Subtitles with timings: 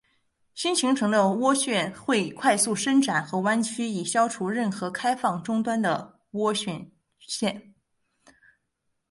[0.55, 6.89] 新形成的涡旋会快速伸展和弯曲以消除任何开放终端的涡旋
[7.19, 7.75] 线。